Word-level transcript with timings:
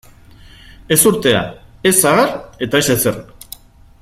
Ezurtea, 0.95 1.43
ez 1.91 1.93
sagar 2.01 2.35
eta 2.69 2.83
ez 2.85 2.89
ezer. 2.99 3.19